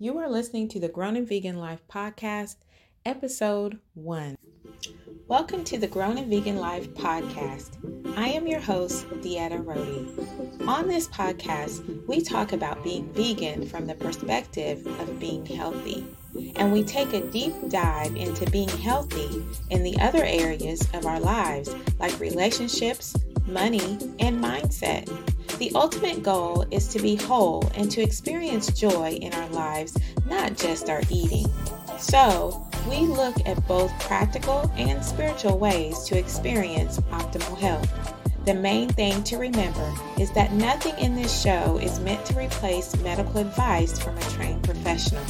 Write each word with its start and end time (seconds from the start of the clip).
You 0.00 0.18
are 0.18 0.28
listening 0.28 0.68
to 0.70 0.80
the 0.80 0.88
Grown 0.88 1.14
and 1.14 1.28
Vegan 1.28 1.56
Life 1.56 1.80
podcast, 1.88 2.56
episode 3.06 3.78
one. 3.94 4.36
Welcome 5.28 5.62
to 5.64 5.78
the 5.78 5.86
Grown 5.86 6.18
and 6.18 6.26
Vegan 6.26 6.56
Life 6.56 6.92
podcast. 6.94 7.76
I 8.18 8.26
am 8.26 8.48
your 8.48 8.58
host, 8.58 9.08
Dieta 9.08 9.64
Rodi. 9.64 10.66
On 10.66 10.88
this 10.88 11.06
podcast, 11.06 12.08
we 12.08 12.20
talk 12.20 12.52
about 12.52 12.82
being 12.82 13.08
vegan 13.12 13.68
from 13.68 13.86
the 13.86 13.94
perspective 13.94 14.84
of 14.84 15.20
being 15.20 15.46
healthy. 15.46 16.04
And 16.56 16.72
we 16.72 16.82
take 16.82 17.12
a 17.12 17.30
deep 17.30 17.54
dive 17.68 18.16
into 18.16 18.50
being 18.50 18.68
healthy 18.68 19.44
in 19.70 19.84
the 19.84 19.96
other 20.00 20.24
areas 20.24 20.82
of 20.92 21.06
our 21.06 21.20
lives, 21.20 21.72
like 22.00 22.18
relationships, 22.18 23.14
money, 23.46 23.96
and 24.18 24.42
mindset. 24.42 25.08
The 25.58 25.70
ultimate 25.76 26.24
goal 26.24 26.66
is 26.72 26.88
to 26.88 26.98
be 26.98 27.14
whole 27.14 27.70
and 27.76 27.88
to 27.92 28.02
experience 28.02 28.72
joy 28.72 29.12
in 29.20 29.32
our 29.34 29.48
lives, 29.50 29.96
not 30.28 30.56
just 30.56 30.90
our 30.90 31.00
eating. 31.10 31.46
So, 31.96 32.68
we 32.88 33.00
look 33.00 33.36
at 33.46 33.66
both 33.68 33.92
practical 34.00 34.68
and 34.76 35.02
spiritual 35.04 35.58
ways 35.58 36.02
to 36.04 36.18
experience 36.18 36.98
optimal 37.12 37.56
health. 37.56 37.88
The 38.44 38.54
main 38.54 38.88
thing 38.90 39.22
to 39.24 39.38
remember 39.38 39.94
is 40.18 40.32
that 40.32 40.52
nothing 40.52 40.98
in 40.98 41.14
this 41.14 41.40
show 41.40 41.78
is 41.78 42.00
meant 42.00 42.26
to 42.26 42.38
replace 42.38 42.94
medical 43.02 43.38
advice 43.38 43.98
from 43.98 44.18
a 44.18 44.30
trained 44.32 44.64
professional. 44.64 45.24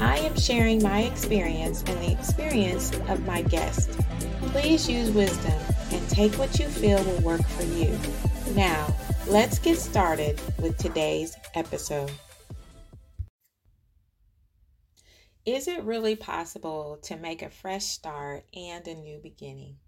I 0.00 0.16
am 0.18 0.36
sharing 0.36 0.82
my 0.82 1.02
experience 1.02 1.84
and 1.86 1.98
the 2.02 2.10
experience 2.10 2.90
of 3.08 3.24
my 3.26 3.42
guest. 3.42 3.90
Please 4.46 4.88
use 4.88 5.10
wisdom 5.10 5.58
and 5.92 6.08
take 6.08 6.32
what 6.34 6.58
you 6.58 6.66
feel 6.66 7.02
will 7.04 7.20
work 7.20 7.46
for 7.46 7.64
you. 7.64 7.96
Now, 8.54 8.94
let's 9.28 9.58
get 9.58 9.76
started 9.76 10.40
with 10.60 10.78
today's 10.78 11.36
episode. 11.56 12.12
Is 15.44 15.66
it 15.66 15.82
really 15.82 16.14
possible 16.14 17.00
to 17.02 17.16
make 17.16 17.42
a 17.42 17.50
fresh 17.50 17.86
start 17.86 18.44
and 18.54 18.86
a 18.86 18.94
new 18.94 19.18
beginning? 19.18 19.78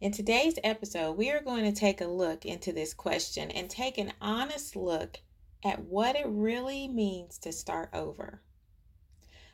In 0.00 0.12
today's 0.12 0.58
episode, 0.64 1.18
we 1.18 1.30
are 1.30 1.42
going 1.42 1.64
to 1.64 1.78
take 1.78 2.00
a 2.00 2.06
look 2.06 2.46
into 2.46 2.72
this 2.72 2.94
question 2.94 3.50
and 3.50 3.68
take 3.68 3.98
an 3.98 4.14
honest 4.20 4.76
look 4.76 5.18
at 5.62 5.84
what 5.84 6.16
it 6.16 6.26
really 6.26 6.88
means 6.88 7.36
to 7.38 7.52
start 7.52 7.90
over. 7.92 8.40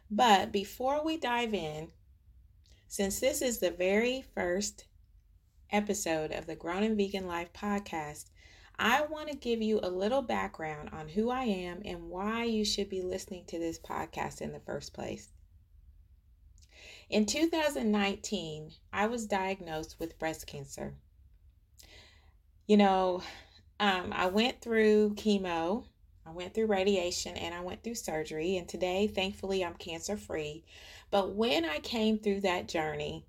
But 0.09 0.53
before 0.53 1.05
we 1.05 1.17
dive 1.17 1.53
in, 1.53 1.89
since 2.87 3.19
this 3.19 3.43
is 3.43 3.59
the 3.59 3.73
very 3.73 4.25
first 4.37 4.85
episode 5.73 6.31
of 6.31 6.47
the 6.47 6.55
Grown 6.55 6.85
and 6.85 6.97
Vegan 6.97 7.27
Life 7.27 7.53
podcast, 7.53 8.27
I 8.79 9.03
want 9.03 9.31
to 9.31 9.37
give 9.37 9.63
you 9.63 9.81
a 9.83 9.91
little 9.91 10.23
background 10.23 10.91
on 10.93 11.09
who 11.09 11.31
I 11.31 11.45
am 11.45 11.83
and 11.85 12.09
why 12.09 12.45
you 12.45 12.65
should 12.65 12.89
be 12.89 13.03
listening 13.03 13.45
to 13.47 13.59
this 13.59 13.79
podcast 13.79 14.41
in 14.41 14.53
the 14.53 14.61
first 14.61 14.93
place. 14.93 15.29
In 17.09 17.27
2019, 17.27 18.73
I 18.93 19.07
was 19.07 19.27
diagnosed 19.27 19.97
with 19.99 20.19
breast 20.19 20.47
cancer. 20.47 20.95
You 22.67 22.79
know, 22.79 23.23
um, 23.79 24.13
I 24.13 24.27
went 24.27 24.63
through 24.63 25.15
chemo, 25.17 25.85
I 26.25 26.31
went 26.31 26.55
through 26.55 26.67
radiation, 26.67 27.37
and 27.37 27.55
I 27.55 27.61
went 27.61 27.83
through 27.83 27.97
surgery. 27.97 28.57
And 28.57 28.69
today, 28.69 29.09
thankfully, 29.09 29.65
I'm 29.65 29.75
cancer 29.75 30.17
free. 30.17 30.65
But 31.11 31.35
when 31.35 31.65
I 31.65 31.81
came 31.81 32.19
through 32.19 32.41
that 32.41 32.69
journey, 32.69 33.27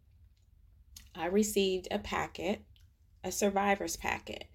I 1.16 1.26
received 1.26 1.88
a 1.92 2.00
packet, 2.00 2.62
a 3.24 3.32
survivor's 3.32 3.98
packet. 3.98 4.46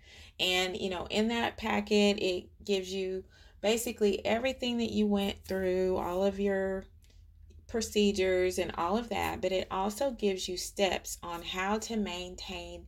And, 0.41 0.77
you 0.77 0.91
know, 0.91 1.07
in 1.11 1.29
that 1.29 1.57
packet, 1.57 2.23
it 2.23 2.49
gives 2.65 2.93
you 2.93 3.25
basically 3.61 4.25
everything 4.25 4.79
that 4.79 4.93
you 4.93 5.07
went 5.07 5.45
through, 5.45 5.97
all 5.97 6.25
of 6.25 6.39
your 6.39 6.85
procedures 7.67 8.59
and 8.59 8.73
all 8.77 8.97
of 8.97 9.09
that, 9.11 9.41
but 9.41 9.53
it 9.53 9.69
also 9.71 10.11
gives 10.11 10.49
you 10.49 10.57
steps 10.57 11.19
on 11.23 11.43
how 11.43 11.79
to 11.79 11.97
maintain 11.97 12.87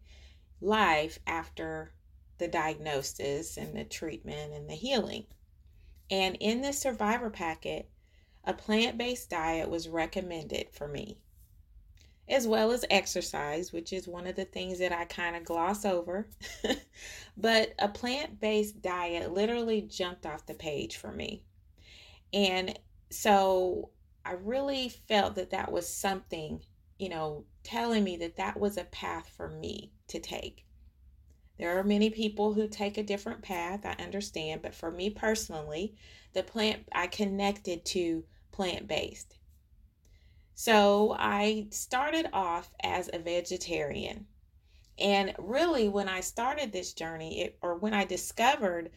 life 0.61 1.19
after 1.27 1.93
the 2.39 2.49
diagnosis 2.49 3.57
and 3.57 3.77
the 3.77 3.85
treatment 3.85 4.53
and 4.53 4.69
the 4.69 4.75
healing. 4.75 5.27
And 6.11 6.37
in 6.41 6.63
this 6.63 6.79
survivor 6.79 7.31
packet, 7.31 7.89
a 8.45 8.55
plant 8.55 8.97
based 8.97 9.31
diet 9.31 9.69
was 9.69 9.89
recommended 9.89 10.71
for 10.73 10.89
me 10.89 11.19
as 12.31 12.47
well 12.47 12.71
as 12.71 12.85
exercise, 12.91 13.73
which 13.73 13.93
is 13.93 14.07
one 14.07 14.27
of 14.27 14.37
the 14.37 14.45
things 14.45 14.79
that 14.79 14.93
I 14.93 15.05
kind 15.05 15.35
of 15.35 15.45
gloss 15.45 15.85
over. 15.85 16.29
but 17.37 17.75
a 17.79 17.89
plant 17.89 18.41
based 18.41 18.81
diet 18.81 19.35
literally 19.35 19.83
jumped 19.83 20.25
off 20.25 20.47
the 20.47 20.55
page 20.55 20.97
for 20.97 21.11
me. 21.11 21.43
And 22.33 22.79
so 23.11 23.91
I 24.25 24.33
really 24.33 24.91
felt 25.09 25.35
that 25.35 25.51
that 25.51 25.73
was 25.73 25.89
something, 25.89 26.63
you 27.01 27.09
know, 27.09 27.45
telling 27.65 28.05
me 28.05 28.17
that 28.19 28.37
that 28.37 28.61
was 28.61 28.77
a 28.77 28.85
path 28.85 29.29
for 29.37 29.49
me 29.49 29.91
to 30.07 30.21
take. 30.21 30.65
There 31.59 31.79
are 31.79 31.85
many 31.85 32.11
people 32.11 32.55
who 32.55 32.69
take 32.69 32.97
a 32.97 33.03
different 33.03 33.43
path, 33.43 33.85
I 33.85 34.03
understand, 34.03 34.63
but 34.63 34.75
for 34.75 34.91
me 34.91 35.11
personally, 35.11 35.95
the 36.33 36.45
plant 36.45 36.85
I 36.93 37.09
connected 37.09 37.85
to 37.87 38.25
plant 38.53 38.87
based. 38.87 39.37
So 40.63 41.17
I 41.19 41.69
started 41.71 42.29
off 42.35 42.71
as 42.83 43.09
a 43.11 43.19
vegetarian. 43.19 44.27
And 44.99 45.35
really, 45.39 45.89
when 45.89 46.07
I 46.07 46.21
started 46.21 46.71
this 46.71 46.93
journey, 46.93 47.41
it, 47.41 47.59
or 47.63 47.77
when 47.77 47.95
I 47.95 48.05
discovered 48.05 48.91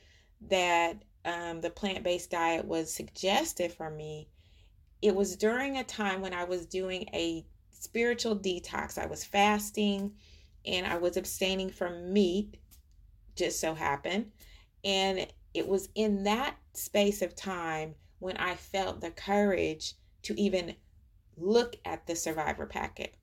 that 0.49 1.01
um, 1.23 1.61
the 1.61 1.69
plant 1.69 2.03
based 2.03 2.31
diet 2.31 2.65
was 2.65 2.93
suggested 2.93 3.71
for 3.71 3.89
me, 3.89 4.27
it 5.01 5.15
was 5.15 5.37
during 5.37 5.77
a 5.77 5.85
time 5.85 6.19
when 6.19 6.33
I 6.33 6.43
was 6.43 6.65
doing 6.65 7.07
a 7.13 7.45
spiritual 7.71 8.35
detox. 8.35 8.97
I 8.97 9.05
was 9.05 9.23
fasting 9.23 10.15
and 10.65 10.85
I 10.85 10.97
was 10.97 11.15
abstaining 11.15 11.69
from 11.69 12.11
meat, 12.11 12.57
just 13.37 13.61
so 13.61 13.73
happened. 13.73 14.33
And 14.83 15.27
it 15.53 15.65
was 15.65 15.87
in 15.95 16.23
that 16.23 16.57
space 16.73 17.21
of 17.21 17.37
time 17.37 17.95
when 18.19 18.35
I 18.35 18.55
felt 18.55 18.99
the 18.99 19.11
courage 19.11 19.93
to 20.23 20.37
even 20.37 20.75
look 21.37 21.75
at 21.85 22.07
the 22.07 22.15
survivor 22.15 22.65
packet. 22.65 23.15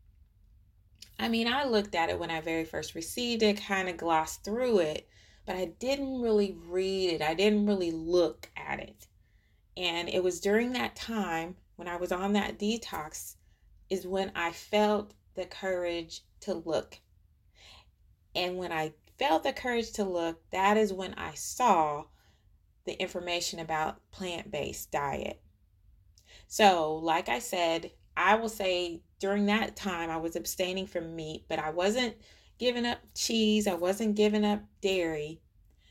I 1.19 1.28
mean, 1.28 1.47
I 1.47 1.65
looked 1.65 1.94
at 1.94 2.09
it 2.09 2.19
when 2.19 2.31
I 2.31 2.41
very 2.41 2.65
first 2.65 2.94
received 2.94 3.43
it, 3.43 3.62
kind 3.62 3.88
of 3.88 3.97
glossed 3.97 4.44
through 4.44 4.78
it, 4.78 5.09
but 5.44 5.54
I 5.54 5.66
didn't 5.78 6.20
really 6.20 6.56
read 6.66 7.10
it. 7.10 7.22
I 7.22 7.34
didn't 7.34 7.66
really 7.66 7.91
look 7.91 8.49
at 8.56 8.81
it. 8.81 9.06
And 9.76 10.09
it 10.09 10.25
was 10.25 10.41
during 10.41 10.72
that 10.72 10.97
time 10.97 11.56
when 11.76 11.88
I 11.88 11.97
was 11.97 12.12
on 12.12 12.32
that 12.34 12.59
detox 12.59 13.37
is 13.88 14.06
when 14.06 14.32
I 14.34 14.53
felt 14.53 15.15
the 15.34 15.44
courage 15.44 16.22
to 16.41 16.54
look. 16.54 16.99
And 18.34 18.56
when 18.56 18.72
I 18.72 18.94
felt 19.19 19.43
the 19.43 19.53
courage 19.53 19.93
to 19.93 20.04
look, 20.04 20.41
that 20.50 20.76
is 20.76 20.93
when 20.93 21.15
I 21.15 21.34
saw 21.34 22.04
the 22.84 23.00
information 23.00 23.59
about 23.59 24.00
plant 24.10 24.50
based 24.50 24.91
diet. 24.91 25.41
So, 26.47 26.94
like 26.94 27.28
I 27.28 27.38
said, 27.38 27.93
I 28.16 28.34
will 28.34 28.48
say 28.48 29.03
during 29.19 29.47
that 29.47 29.76
time 29.76 30.10
I 30.10 30.16
was 30.16 30.37
abstaining 30.37 30.87
from 30.87 31.16
meat, 31.16 31.44
but 31.48 31.59
I 31.59 31.71
wasn't 31.71 32.16
giving 32.59 32.87
up 32.87 32.98
cheese, 33.15 33.66
I 33.66 33.75
wasn't 33.75 34.16
giving 34.16 34.44
up 34.44 34.62
dairy. 34.82 35.41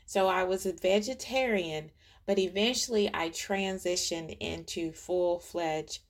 So 0.06 0.28
I 0.28 0.44
was 0.44 0.66
a 0.66 0.72
vegetarian, 0.72 1.90
but 2.26 2.38
eventually 2.38 3.10
I 3.12 3.30
transitioned 3.30 4.36
into 4.40 4.92
full-fledged 4.92 6.00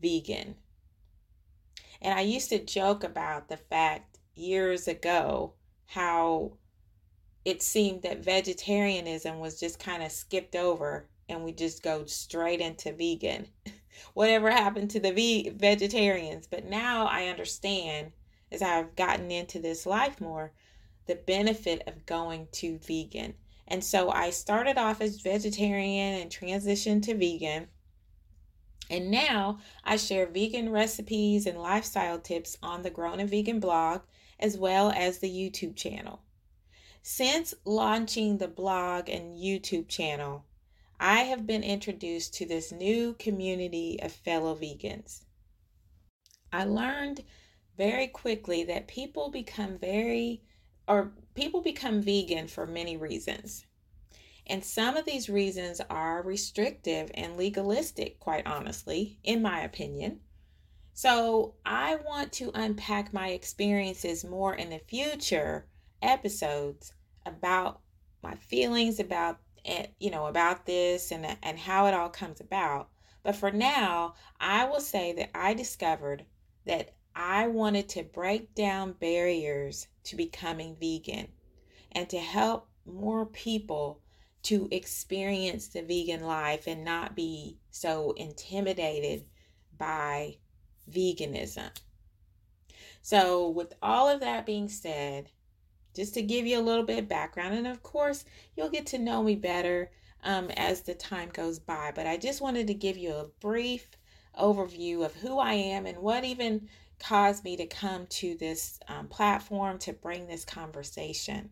vegan. 0.00 0.56
And 2.00 2.18
I 2.18 2.22
used 2.22 2.48
to 2.48 2.64
joke 2.64 3.04
about 3.04 3.48
the 3.48 3.58
fact 3.58 4.18
years 4.34 4.88
ago 4.88 5.52
how 5.86 6.52
it 7.44 7.62
seemed 7.62 8.02
that 8.02 8.24
vegetarianism 8.24 9.38
was 9.38 9.60
just 9.60 9.78
kind 9.78 10.02
of 10.02 10.12
skipped 10.12 10.56
over 10.56 11.09
and 11.30 11.44
we 11.44 11.52
just 11.52 11.82
go 11.82 12.04
straight 12.04 12.60
into 12.60 12.92
vegan. 12.92 13.46
whatever 14.14 14.50
happened 14.50 14.90
to 14.90 15.00
the 15.00 15.12
ve- 15.12 15.50
vegetarians. 15.50 16.46
But 16.46 16.64
now 16.64 17.06
I 17.06 17.26
understand 17.26 18.12
as 18.50 18.62
I've 18.62 18.96
gotten 18.96 19.30
into 19.30 19.58
this 19.58 19.86
life 19.86 20.20
more 20.20 20.52
the 21.06 21.14
benefit 21.16 21.82
of 21.86 22.06
going 22.06 22.48
to 22.52 22.78
vegan. 22.78 23.34
And 23.66 23.84
so 23.84 24.10
I 24.10 24.30
started 24.30 24.78
off 24.78 25.00
as 25.00 25.20
vegetarian 25.20 26.20
and 26.20 26.30
transitioned 26.30 27.02
to 27.04 27.14
vegan. 27.14 27.68
And 28.88 29.10
now 29.10 29.58
I 29.84 29.96
share 29.96 30.26
vegan 30.26 30.70
recipes 30.70 31.46
and 31.46 31.60
lifestyle 31.60 32.18
tips 32.18 32.56
on 32.62 32.82
the 32.82 32.90
Grown 32.90 33.20
and 33.20 33.30
Vegan 33.30 33.60
blog 33.60 34.02
as 34.40 34.58
well 34.58 34.90
as 34.90 35.18
the 35.18 35.30
YouTube 35.30 35.76
channel. 35.76 36.22
Since 37.02 37.54
launching 37.64 38.38
the 38.38 38.48
blog 38.48 39.08
and 39.08 39.38
YouTube 39.38 39.88
channel, 39.88 40.44
I 41.02 41.20
have 41.22 41.46
been 41.46 41.64
introduced 41.64 42.34
to 42.34 42.46
this 42.46 42.70
new 42.70 43.14
community 43.14 43.98
of 44.02 44.12
fellow 44.12 44.54
vegans. 44.54 45.24
I 46.52 46.64
learned 46.64 47.24
very 47.78 48.06
quickly 48.06 48.64
that 48.64 48.86
people 48.86 49.30
become 49.30 49.78
very, 49.78 50.42
or 50.86 51.12
people 51.34 51.62
become 51.62 52.02
vegan 52.02 52.48
for 52.48 52.66
many 52.66 52.98
reasons. 52.98 53.64
And 54.46 54.62
some 54.62 54.94
of 54.98 55.06
these 55.06 55.30
reasons 55.30 55.80
are 55.88 56.22
restrictive 56.22 57.10
and 57.14 57.38
legalistic, 57.38 58.20
quite 58.20 58.46
honestly, 58.46 59.20
in 59.24 59.40
my 59.40 59.62
opinion. 59.62 60.20
So 60.92 61.54
I 61.64 61.94
want 61.94 62.30
to 62.32 62.50
unpack 62.52 63.14
my 63.14 63.28
experiences 63.28 64.22
more 64.22 64.54
in 64.54 64.68
the 64.68 64.80
future 64.80 65.66
episodes 66.02 66.92
about 67.24 67.80
my 68.22 68.34
feelings 68.34 69.00
about 69.00 69.38
you 69.98 70.10
know, 70.10 70.26
about 70.26 70.66
this 70.66 71.10
and 71.12 71.36
and 71.42 71.58
how 71.58 71.86
it 71.86 71.94
all 71.94 72.08
comes 72.08 72.40
about. 72.40 72.88
But 73.22 73.36
for 73.36 73.50
now, 73.50 74.14
I 74.38 74.64
will 74.64 74.80
say 74.80 75.12
that 75.12 75.30
I 75.34 75.54
discovered 75.54 76.24
that 76.64 76.94
I 77.14 77.48
wanted 77.48 77.88
to 77.90 78.02
break 78.02 78.54
down 78.54 78.92
barriers 78.92 79.88
to 80.04 80.16
becoming 80.16 80.76
vegan 80.76 81.28
and 81.92 82.08
to 82.08 82.18
help 82.18 82.68
more 82.86 83.26
people 83.26 84.00
to 84.42 84.68
experience 84.70 85.68
the 85.68 85.82
vegan 85.82 86.24
life 86.24 86.66
and 86.66 86.84
not 86.84 87.14
be 87.14 87.58
so 87.70 88.12
intimidated 88.12 89.26
by 89.76 90.38
veganism. 90.90 91.70
So, 93.02 93.48
with 93.48 93.74
all 93.82 94.08
of 94.08 94.20
that 94.20 94.46
being 94.46 94.68
said, 94.68 95.30
just 95.94 96.14
to 96.14 96.22
give 96.22 96.46
you 96.46 96.58
a 96.58 96.62
little 96.62 96.84
bit 96.84 96.98
of 96.98 97.08
background, 97.08 97.54
and 97.54 97.66
of 97.66 97.82
course, 97.82 98.24
you'll 98.56 98.70
get 98.70 98.86
to 98.86 98.98
know 98.98 99.22
me 99.22 99.34
better 99.34 99.90
um, 100.22 100.50
as 100.50 100.82
the 100.82 100.94
time 100.94 101.30
goes 101.32 101.58
by, 101.58 101.92
but 101.94 102.06
I 102.06 102.16
just 102.16 102.40
wanted 102.40 102.66
to 102.66 102.74
give 102.74 102.96
you 102.96 103.12
a 103.12 103.28
brief 103.40 103.88
overview 104.38 105.04
of 105.04 105.14
who 105.14 105.38
I 105.38 105.54
am 105.54 105.86
and 105.86 105.98
what 105.98 106.24
even 106.24 106.68
caused 106.98 107.44
me 107.44 107.56
to 107.56 107.66
come 107.66 108.06
to 108.06 108.36
this 108.36 108.78
um, 108.88 109.08
platform 109.08 109.78
to 109.78 109.92
bring 109.92 110.26
this 110.26 110.44
conversation. 110.44 111.50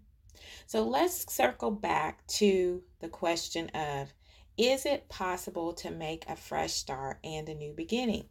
So 0.67 0.85
let's 0.85 1.33
circle 1.33 1.71
back 1.71 2.27
to 2.29 2.83
the 3.01 3.09
question 3.09 3.71
of 3.71 4.13
is 4.57 4.87
it 4.87 5.09
possible 5.09 5.73
to 5.75 5.91
make 5.91 6.29
a 6.29 6.37
fresh 6.37 6.73
start 6.73 7.19
and 7.23 7.49
a 7.49 7.55
new 7.55 7.73
beginning? 7.73 8.27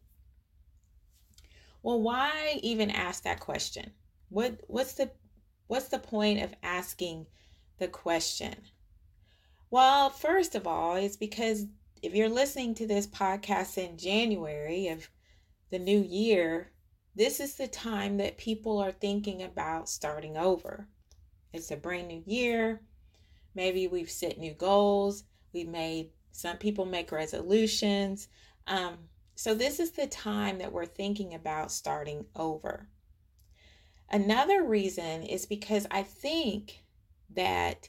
Well, 1.82 2.00
why 2.00 2.58
even 2.62 2.90
ask 2.90 3.22
that 3.22 3.40
question? 3.40 3.92
What 4.28 4.60
what's 4.66 4.94
the 4.94 5.10
what's 5.68 5.88
the 5.88 5.98
point 5.98 6.42
of 6.42 6.54
asking 6.62 7.26
the 7.78 7.88
question? 7.88 8.56
Well, 9.70 10.10
first 10.10 10.54
of 10.54 10.66
all, 10.66 10.96
it's 10.96 11.16
because 11.16 11.66
if 12.02 12.14
you're 12.14 12.28
listening 12.28 12.74
to 12.74 12.86
this 12.86 13.06
podcast 13.06 13.78
in 13.78 13.96
January 13.96 14.88
of 14.88 15.08
the 15.70 15.78
new 15.78 16.00
year, 16.00 16.72
this 17.14 17.40
is 17.40 17.54
the 17.54 17.68
time 17.68 18.16
that 18.16 18.38
people 18.38 18.78
are 18.78 18.92
thinking 18.92 19.42
about 19.42 19.88
starting 19.88 20.36
over. 20.36 20.88
It's 21.52 21.70
a 21.70 21.76
brand 21.76 22.08
new 22.08 22.22
year. 22.26 22.80
Maybe 23.54 23.88
we've 23.88 24.10
set 24.10 24.38
new 24.38 24.54
goals. 24.54 25.24
We've 25.52 25.68
made 25.68 26.10
some 26.32 26.56
people 26.56 26.84
make 26.84 27.12
resolutions. 27.12 28.28
Um, 28.66 28.98
so, 29.34 29.54
this 29.54 29.80
is 29.80 29.92
the 29.92 30.06
time 30.06 30.58
that 30.58 30.72
we're 30.72 30.86
thinking 30.86 31.34
about 31.34 31.72
starting 31.72 32.24
over. 32.36 32.88
Another 34.10 34.62
reason 34.62 35.22
is 35.22 35.44
because 35.44 35.86
I 35.90 36.02
think 36.02 36.84
that, 37.34 37.88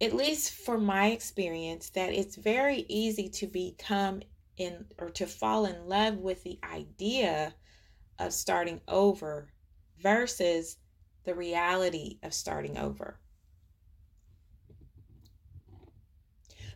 at 0.00 0.12
least 0.12 0.52
for 0.52 0.76
my 0.76 1.08
experience, 1.08 1.90
that 1.90 2.12
it's 2.12 2.36
very 2.36 2.84
easy 2.88 3.28
to 3.28 3.46
become 3.46 4.22
in 4.56 4.86
or 4.98 5.10
to 5.10 5.26
fall 5.26 5.66
in 5.66 5.86
love 5.86 6.16
with 6.16 6.42
the 6.42 6.58
idea 6.64 7.54
of 8.18 8.32
starting 8.32 8.80
over 8.88 9.52
versus 10.00 10.78
the 11.24 11.34
reality 11.34 12.18
of 12.24 12.34
starting 12.34 12.76
over. 12.76 13.20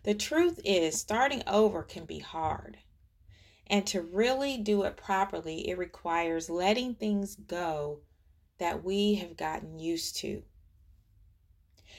The 0.04 0.14
truth 0.14 0.60
is, 0.64 0.98
starting 0.98 1.42
over 1.46 1.82
can 1.82 2.04
be 2.04 2.18
hard. 2.18 2.78
And 3.68 3.86
to 3.88 4.02
really 4.02 4.58
do 4.58 4.82
it 4.82 4.96
properly, 4.96 5.68
it 5.68 5.78
requires 5.78 6.50
letting 6.50 6.94
things 6.94 7.36
go 7.36 8.00
that 8.62 8.84
we 8.84 9.16
have 9.16 9.36
gotten 9.36 9.80
used 9.80 10.14
to. 10.18 10.40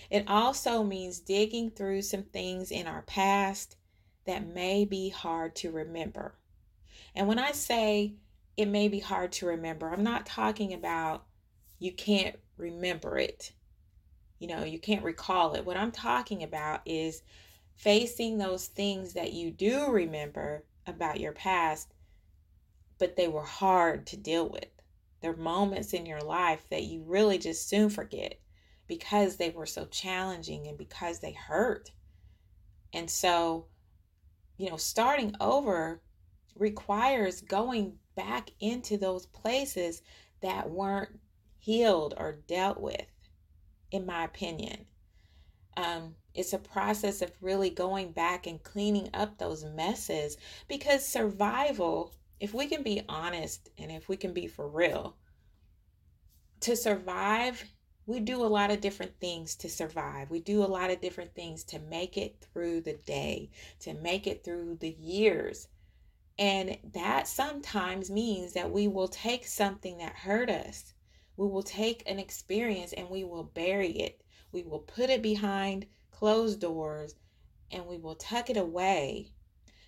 It 0.10 0.24
also 0.30 0.82
means 0.82 1.20
digging 1.20 1.72
through 1.72 2.04
some 2.04 2.24
things 2.24 2.72
in 2.72 2.88
our 2.88 3.02
past 3.02 3.76
that 4.24 4.48
may 4.48 4.86
be 4.86 5.10
hard 5.10 5.58
to 5.58 5.72
remember. 5.72 6.36
And 7.16 7.28
when 7.28 7.38
I 7.38 7.52
say 7.52 8.14
it 8.56 8.68
may 8.70 8.88
be 8.88 9.00
hard 9.00 9.34
to 9.34 9.48
remember, 9.48 9.90
I'm 9.90 10.06
not 10.06 10.26
talking 10.26 10.74
about 10.74 11.26
you 11.80 11.92
can't 11.92 12.38
remember 12.56 13.18
it. 13.18 13.52
You 14.40 14.48
know, 14.48 14.64
you 14.64 14.80
can't 14.80 15.04
recall 15.04 15.56
it. 15.56 15.66
What 15.66 15.76
I'm 15.76 15.92
talking 15.92 16.44
about 16.44 16.80
is 16.86 17.24
facing 17.76 18.38
those 18.38 18.68
things 18.68 19.16
that 19.16 19.34
you 19.34 19.52
do 19.52 19.92
remember 19.92 20.64
about 20.88 21.20
your 21.20 21.34
past, 21.34 21.94
but 23.00 23.18
they 23.18 23.28
were 23.28 23.44
hard 23.44 24.08
to 24.08 24.16
deal 24.16 24.48
with. 24.48 24.68
There 25.24 25.32
are 25.32 25.38
moments 25.38 25.94
in 25.94 26.06
your 26.06 26.20
life 26.20 26.68
that 26.70 26.84
you 26.84 27.02
really 27.02 27.38
just 27.38 27.70
soon 27.70 27.90
forget 27.90 28.42
because 28.88 29.38
they 29.38 29.52
were 29.52 29.66
so 29.66 29.86
challenging 29.86 30.68
and 30.68 30.78
because 30.78 31.20
they 31.20 31.32
hurt. 31.32 31.92
And 32.92 33.10
so, 33.10 33.68
you 34.58 34.70
know, 34.70 34.76
starting 34.76 35.34
over 35.40 36.02
requires 36.58 37.40
going 37.40 37.94
back 38.18 38.50
into 38.60 38.98
those 38.98 39.26
places 39.28 40.02
that 40.42 40.70
weren't 40.70 41.18
healed 41.58 42.14
or 42.18 42.40
dealt 42.46 42.82
with, 42.82 43.08
in 43.92 44.06
my 44.06 44.26
opinion. 44.26 44.86
Um, 45.78 46.16
it's 46.34 46.52
a 46.52 46.60
process 46.60 47.22
of 47.22 47.32
really 47.40 47.70
going 47.70 48.12
back 48.12 48.46
and 48.46 48.62
cleaning 48.62 49.10
up 49.14 49.38
those 49.38 49.64
messes 49.64 50.36
because 50.68 51.08
survival 51.08 52.14
if 52.44 52.54
we 52.54 52.68
can 52.68 52.84
be 52.84 53.02
honest 53.08 53.70
and 53.78 53.90
if 53.90 54.10
we 54.10 54.18
can 54.18 54.34
be 54.34 54.48
for 54.48 54.68
real, 54.68 55.16
to 56.60 56.76
survive, 56.76 57.64
we 58.06 58.20
do 58.20 58.44
a 58.44 58.54
lot 58.60 58.70
of 58.70 58.82
different 58.82 59.18
things 59.22 59.56
to 59.56 59.70
survive. 59.70 60.30
We 60.30 60.42
do 60.42 60.62
a 60.62 60.68
lot 60.68 60.92
of 60.92 61.00
different 61.00 61.34
things 61.36 61.64
to 61.64 61.80
make 61.80 62.18
it 62.18 62.46
through 62.52 62.82
the 62.82 63.00
day, 63.06 63.50
to 63.80 63.94
make 63.94 64.28
it 64.28 64.44
through 64.44 64.76
the 64.82 64.90
years. 64.90 65.70
And 66.38 66.78
that 66.94 67.30
sometimes 67.30 68.12
means 68.12 68.52
that 68.52 68.70
we 68.70 68.90
will 68.90 69.08
take 69.08 69.48
something 69.48 70.00
that 70.00 70.14
hurt 70.14 70.50
us. 70.50 70.94
We 71.38 71.48
will 71.48 71.64
take 71.64 72.04
an 72.08 72.20
experience 72.20 72.92
and 72.92 73.10
we 73.10 73.24
will 73.24 73.46
bury 73.46 73.92
it. 73.92 74.22
We 74.52 74.64
will 74.64 74.80
put 74.80 75.10
it 75.10 75.22
behind 75.22 75.86
closed 76.12 76.60
doors 76.60 77.16
and 77.72 77.86
we 77.86 77.98
will 77.98 78.16
tuck 78.16 78.50
it 78.50 78.58
away 78.58 79.32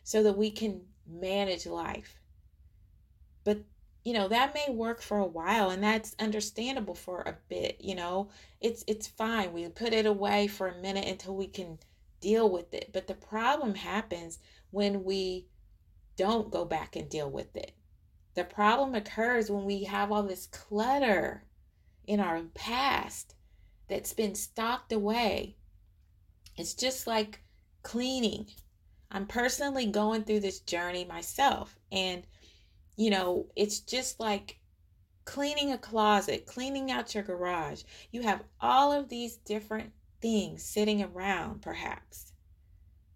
so 0.06 0.24
that 0.24 0.38
we 0.38 0.52
can 0.52 0.86
manage 1.06 1.66
life. 1.66 2.18
But 3.46 3.60
you 4.04 4.14
know, 4.14 4.28
that 4.28 4.54
may 4.54 4.72
work 4.72 5.02
for 5.02 5.18
a 5.18 5.26
while 5.26 5.70
and 5.70 5.82
that's 5.82 6.16
understandable 6.20 6.94
for 6.94 7.22
a 7.22 7.38
bit, 7.50 7.78
you 7.80 7.96
know. 7.96 8.30
It's 8.60 8.84
it's 8.88 9.08
fine. 9.08 9.54
We 9.54 9.68
put 9.70 9.94
it 9.94 10.06
away 10.06 10.48
for 10.48 10.68
a 10.68 10.82
minute 10.82 11.08
until 11.08 11.36
we 11.36 11.48
can 11.48 11.80
deal 12.20 12.50
with 12.50 12.74
it. 12.74 12.92
But 12.92 13.08
the 13.08 13.16
problem 13.16 13.76
happens 13.76 14.40
when 14.72 15.04
we 15.06 15.48
don't 16.18 16.52
go 16.52 16.66
back 16.66 16.96
and 16.96 17.10
deal 17.10 17.30
with 17.30 17.56
it. 17.56 17.74
The 18.36 18.44
problem 18.44 18.96
occurs 18.96 19.50
when 19.50 19.66
we 19.66 19.86
have 19.86 20.12
all 20.12 20.24
this 20.24 20.48
clutter 20.48 21.46
in 22.06 22.20
our 22.20 22.42
past 22.54 23.36
that's 23.88 24.14
been 24.14 24.36
stocked 24.36 24.92
away. 24.92 25.56
It's 26.58 26.74
just 26.74 27.08
like 27.08 27.42
cleaning. 27.82 28.48
I'm 29.12 29.26
personally 29.28 29.86
going 29.86 30.24
through 30.24 30.42
this 30.42 30.60
journey 30.60 31.06
myself 31.06 31.80
and 31.92 32.26
you 32.96 33.10
know, 33.10 33.48
it's 33.56 33.80
just 33.80 34.20
like 34.20 34.58
cleaning 35.26 35.72
a 35.72 35.78
closet, 35.78 36.46
cleaning 36.46 36.92
out 36.92 37.14
your 37.14 37.24
garage. 37.24 37.84
You 38.12 38.22
have 38.22 38.44
all 38.62 38.94
of 38.94 39.10
these 39.10 39.38
different 39.38 39.92
things 40.22 40.64
sitting 40.64 41.04
around, 41.04 41.62
perhaps. 41.62 42.32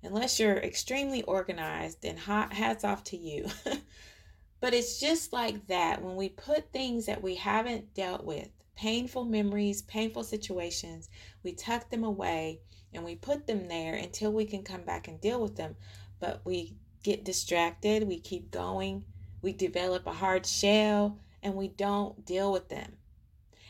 Unless 0.03 0.39
you're 0.39 0.57
extremely 0.57 1.21
organized, 1.23 2.01
then 2.01 2.17
hats 2.17 2.83
off 2.83 3.03
to 3.05 3.17
you. 3.17 3.45
but 4.59 4.73
it's 4.73 4.99
just 4.99 5.31
like 5.31 5.67
that 5.67 6.01
when 6.01 6.15
we 6.15 6.29
put 6.29 6.71
things 6.71 7.05
that 7.05 7.21
we 7.21 7.35
haven't 7.35 7.93
dealt 7.93 8.23
with, 8.23 8.49
painful 8.75 9.25
memories, 9.25 9.81
painful 9.83 10.23
situations, 10.23 11.09
we 11.43 11.53
tuck 11.53 11.89
them 11.89 12.03
away 12.03 12.59
and 12.93 13.03
we 13.03 13.15
put 13.15 13.45
them 13.45 13.67
there 13.67 13.95
until 13.95 14.31
we 14.31 14.45
can 14.45 14.63
come 14.63 14.81
back 14.81 15.07
and 15.07 15.21
deal 15.21 15.41
with 15.41 15.55
them. 15.57 15.75
But 16.19 16.41
we 16.43 16.75
get 17.03 17.23
distracted, 17.23 18.07
we 18.07 18.19
keep 18.19 18.51
going 18.51 19.05
we 19.41 19.53
develop 19.53 20.05
a 20.05 20.13
hard 20.13 20.45
shell 20.45 21.19
and 21.41 21.55
we 21.55 21.67
don't 21.67 22.25
deal 22.25 22.51
with 22.51 22.69
them. 22.69 22.97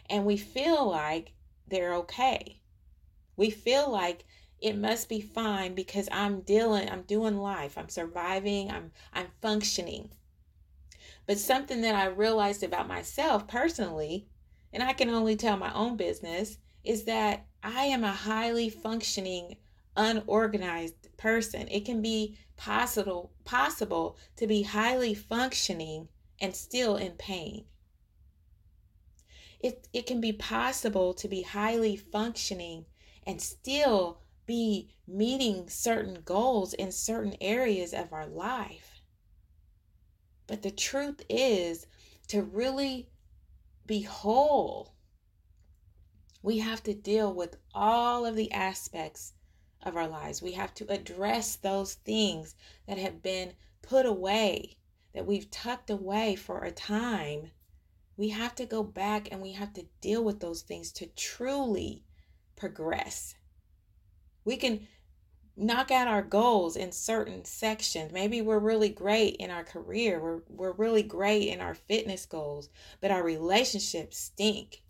And 0.09 0.25
we 0.25 0.37
feel 0.37 0.89
like 0.89 1.33
they're 1.67 1.93
okay. 1.95 2.61
We 3.35 3.49
feel 3.51 3.89
like 3.89 4.25
it 4.59 4.75
must 4.75 5.07
be 5.07 5.21
fine 5.21 5.75
because 5.75 6.09
I'm 6.11 6.41
dealing, 6.41 6.89
I'm 6.89 7.03
doing 7.03 7.37
life, 7.37 7.77
I'm 7.77 7.89
surviving, 7.89 8.69
I'm 8.71 8.91
I'm 9.13 9.27
functioning. 9.41 10.09
But 11.25 11.37
something 11.37 11.81
that 11.81 11.95
I 11.95 12.07
realized 12.07 12.63
about 12.63 12.87
myself 12.87 13.47
personally, 13.47 14.27
and 14.73 14.83
I 14.83 14.93
can 14.93 15.09
only 15.09 15.35
tell 15.35 15.57
my 15.57 15.73
own 15.73 15.95
business, 15.95 16.57
is 16.83 17.05
that 17.05 17.45
I 17.63 17.85
am 17.85 18.03
a 18.03 18.11
highly 18.11 18.69
functioning 18.69 19.57
unorganized 19.95 21.15
person. 21.17 21.67
It 21.69 21.85
can 21.85 22.01
be 22.01 22.37
possible 22.57 23.31
possible 23.45 24.17
to 24.35 24.45
be 24.45 24.63
highly 24.63 25.13
functioning 25.13 26.09
and 26.41 26.55
still 26.55 26.95
in 26.97 27.13
pain. 27.13 27.65
It, 29.59 29.87
it 29.91 30.05
can 30.05 30.21
be 30.21 30.33
possible 30.33 31.13
to 31.15 31.27
be 31.27 31.41
highly 31.41 31.97
functioning 31.97 32.85
and 33.25 33.41
still 33.41 34.21
be 34.45 34.89
meeting 35.07 35.69
certain 35.69 36.21
goals 36.23 36.73
in 36.73 36.91
certain 36.91 37.35
areas 37.41 37.93
of 37.93 38.13
our 38.13 38.25
life. 38.25 39.01
But 40.47 40.63
the 40.63 40.71
truth 40.71 41.21
is 41.29 41.85
to 42.29 42.41
really 42.41 43.09
be 43.85 44.01
whole, 44.01 44.93
we 46.41 46.59
have 46.59 46.81
to 46.83 46.93
deal 46.93 47.33
with 47.33 47.57
all 47.73 48.25
of 48.25 48.35
the 48.35 48.51
aspects 48.51 49.33
of 49.83 49.95
our 49.95 50.07
lives. 50.07 50.41
We 50.41 50.53
have 50.53 50.73
to 50.75 50.91
address 50.91 51.55
those 51.55 51.95
things 51.95 52.55
that 52.87 52.97
have 52.97 53.21
been 53.21 53.53
put 53.81 54.05
away, 54.05 54.77
that 55.13 55.25
we've 55.25 55.49
tucked 55.49 55.89
away 55.89 56.35
for 56.35 56.63
a 56.63 56.71
time. 56.71 57.51
We 58.17 58.29
have 58.29 58.55
to 58.55 58.65
go 58.65 58.83
back 58.83 59.29
and 59.31 59.41
we 59.41 59.53
have 59.53 59.73
to 59.73 59.85
deal 60.01 60.23
with 60.23 60.39
those 60.39 60.61
things 60.61 60.91
to 60.93 61.07
truly 61.07 62.03
progress. 62.55 63.35
We 64.43 64.57
can 64.57 64.87
knock 65.55 65.91
out 65.91 66.07
our 66.07 66.21
goals 66.21 66.75
in 66.75 66.91
certain 66.91 67.43
sections. 67.45 68.11
Maybe 68.11 68.41
we're 68.41 68.59
really 68.59 68.89
great 68.89 69.35
in 69.37 69.51
our 69.51 69.63
career, 69.63 70.19
we're, 70.19 70.41
we're 70.49 70.73
really 70.73 71.03
great 71.03 71.49
in 71.49 71.59
our 71.61 71.75
fitness 71.75 72.25
goals, 72.25 72.69
but 73.01 73.11
our 73.11 73.23
relationships 73.23 74.17
stink. 74.17 74.81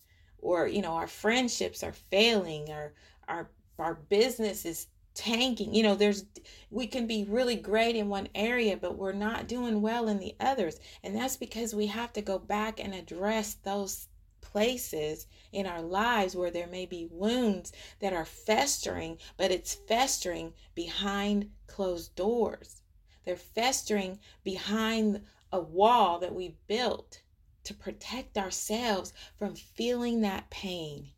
Or, 0.41 0.67
you 0.67 0.81
know, 0.81 0.93
our 0.93 1.08
friendships 1.08 1.84
are 1.84 1.91
failing, 1.91 2.69
or 2.69 2.93
our 3.27 3.50
our 3.80 3.96
business 3.96 4.66
is 4.66 4.88
tanking. 5.14 5.74
You 5.74 5.84
know, 5.84 5.96
there's 5.96 6.26
we 6.70 6.88
can 6.88 7.08
be 7.08 7.26
really 7.28 7.56
great 7.56 7.96
in 7.96 8.10
one 8.10 8.30
area, 8.34 8.78
but 8.78 8.98
we're 8.98 9.12
not 9.12 9.48
doing 9.48 9.82
well 9.82 10.08
in 10.08 10.20
the 10.20 10.36
others. 10.40 10.80
And 11.04 11.16
that's 11.16 11.38
because 11.38 11.76
we 11.76 11.88
have 11.88 12.14
to 12.14 12.22
go 12.22 12.40
back 12.40 12.80
and 12.80 12.94
address 12.94 13.56
those 13.56 14.08
places 14.42 15.28
in 15.52 15.66
our 15.66 15.82
lives 15.82 16.36
where 16.36 16.52
there 16.52 16.68
may 16.68 16.86
be 16.86 17.08
wounds 17.12 17.72
that 18.00 18.14
are 18.14 18.26
festering, 18.26 19.18
but 19.38 19.52
it's 19.52 19.74
festering 19.74 20.54
behind 20.74 21.52
closed 21.68 22.16
doors. 22.16 22.82
They're 23.26 23.36
festering 23.36 24.20
behind 24.44 25.22
a 25.52 25.60
wall 25.60 26.20
that 26.20 26.34
we 26.34 26.56
built 26.68 27.22
to 27.64 27.74
protect 27.74 28.38
ourselves 28.38 29.14
from 29.38 29.56
feeling 29.56 30.22
that 30.22 30.50
pain. 30.50 31.10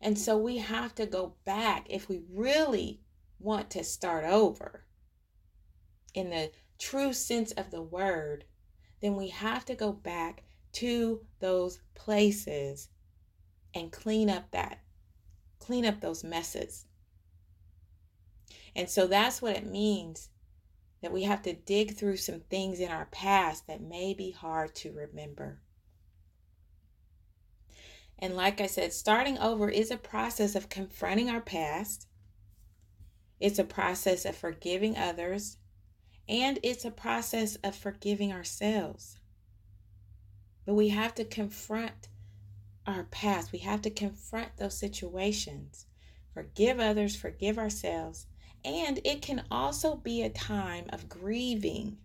And 0.00 0.18
so 0.18 0.36
we 0.36 0.58
have 0.58 0.94
to 0.96 1.06
go 1.06 1.34
back 1.44 1.86
if 1.90 2.08
we 2.08 2.22
really 2.30 3.00
want 3.40 3.70
to 3.70 3.84
start 3.84 4.24
over 4.24 4.84
in 6.14 6.30
the 6.30 6.50
true 6.78 7.12
sense 7.12 7.52
of 7.52 7.70
the 7.70 7.82
word, 7.82 8.44
then 9.00 9.16
we 9.16 9.28
have 9.28 9.64
to 9.66 9.74
go 9.74 9.92
back 9.92 10.42
to 10.72 11.20
those 11.40 11.80
places 11.94 12.88
and 13.74 13.92
clean 13.92 14.30
up 14.30 14.50
that, 14.52 14.80
clean 15.58 15.84
up 15.84 16.00
those 16.00 16.24
messes. 16.24 16.86
And 18.74 18.88
so 18.88 19.06
that's 19.06 19.42
what 19.42 19.56
it 19.56 19.66
means 19.66 20.28
that 21.02 21.12
we 21.12 21.24
have 21.24 21.42
to 21.42 21.52
dig 21.52 21.96
through 21.96 22.16
some 22.16 22.40
things 22.40 22.80
in 22.80 22.90
our 22.90 23.06
past 23.06 23.66
that 23.66 23.80
may 23.80 24.14
be 24.14 24.30
hard 24.30 24.74
to 24.76 24.92
remember. 24.92 25.60
And 28.18 28.34
like 28.34 28.60
I 28.60 28.66
said, 28.66 28.92
starting 28.92 29.38
over 29.38 29.68
is 29.68 29.90
a 29.90 29.96
process 29.96 30.54
of 30.54 30.68
confronting 30.68 31.30
our 31.30 31.40
past, 31.40 32.08
it's 33.38 33.60
a 33.60 33.64
process 33.64 34.24
of 34.24 34.36
forgiving 34.36 34.96
others, 34.96 35.58
and 36.28 36.58
it's 36.64 36.84
a 36.84 36.90
process 36.90 37.56
of 37.62 37.76
forgiving 37.76 38.32
ourselves. 38.32 39.20
But 40.66 40.74
we 40.74 40.88
have 40.88 41.14
to 41.14 41.24
confront 41.24 42.08
our 42.86 43.04
past, 43.04 43.52
we 43.52 43.58
have 43.60 43.82
to 43.82 43.90
confront 43.90 44.56
those 44.56 44.76
situations, 44.76 45.86
forgive 46.34 46.80
others, 46.80 47.14
forgive 47.14 47.58
ourselves. 47.58 48.26
And 48.64 49.00
it 49.04 49.22
can 49.22 49.44
also 49.52 49.94
be 49.94 50.22
a 50.22 50.30
time 50.30 50.86
of 50.88 51.08
grieving. 51.08 51.98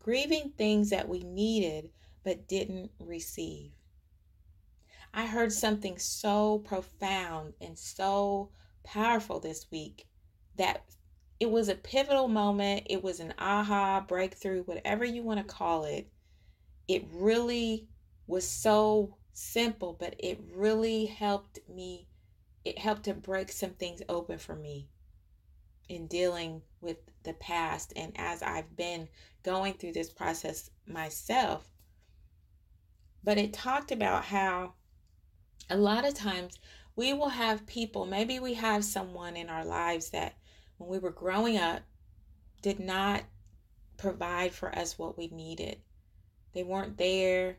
Grieving 0.00 0.52
things 0.58 0.90
that 0.90 1.08
we 1.08 1.20
needed 1.20 1.90
but 2.24 2.48
didn't 2.48 2.90
receive. 2.98 3.75
I 5.16 5.24
heard 5.24 5.50
something 5.50 5.98
so 5.98 6.58
profound 6.58 7.54
and 7.58 7.78
so 7.78 8.50
powerful 8.84 9.40
this 9.40 9.66
week 9.70 10.06
that 10.56 10.84
it 11.40 11.50
was 11.50 11.70
a 11.70 11.74
pivotal 11.74 12.28
moment. 12.28 12.82
It 12.90 13.02
was 13.02 13.18
an 13.18 13.32
aha, 13.38 14.04
breakthrough, 14.06 14.64
whatever 14.64 15.06
you 15.06 15.22
want 15.22 15.38
to 15.38 15.54
call 15.54 15.84
it. 15.84 16.12
It 16.86 17.06
really 17.10 17.88
was 18.26 18.46
so 18.46 19.16
simple, 19.32 19.96
but 19.98 20.16
it 20.18 20.38
really 20.52 21.06
helped 21.06 21.60
me. 21.66 22.08
It 22.66 22.78
helped 22.78 23.04
to 23.04 23.14
break 23.14 23.50
some 23.50 23.70
things 23.70 24.02
open 24.10 24.36
for 24.36 24.54
me 24.54 24.90
in 25.88 26.08
dealing 26.08 26.60
with 26.82 26.98
the 27.22 27.32
past. 27.32 27.94
And 27.96 28.12
as 28.16 28.42
I've 28.42 28.76
been 28.76 29.08
going 29.42 29.74
through 29.74 29.92
this 29.92 30.10
process 30.10 30.68
myself, 30.86 31.66
but 33.24 33.38
it 33.38 33.54
talked 33.54 33.92
about 33.92 34.26
how 34.26 34.74
a 35.68 35.76
lot 35.76 36.06
of 36.06 36.14
times 36.14 36.58
we 36.94 37.12
will 37.12 37.28
have 37.28 37.66
people, 37.66 38.06
maybe 38.06 38.38
we 38.38 38.54
have 38.54 38.84
someone 38.84 39.36
in 39.36 39.50
our 39.50 39.64
lives 39.64 40.10
that 40.10 40.34
when 40.78 40.88
we 40.88 40.98
were 40.98 41.10
growing 41.10 41.58
up 41.58 41.82
did 42.62 42.80
not 42.80 43.22
provide 43.96 44.52
for 44.52 44.76
us 44.76 44.98
what 44.98 45.16
we 45.16 45.28
needed. 45.28 45.78
They 46.52 46.62
weren't 46.62 46.96
there. 46.96 47.58